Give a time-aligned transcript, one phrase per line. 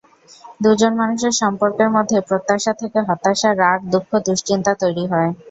[0.61, 5.29] দুজন মানুষের সম্পর্কের মধ্যে প্রত্যাশা থেকে হতাশা, রাগ, দুঃখ, দুশ্চিন্তা তৈরি হয়।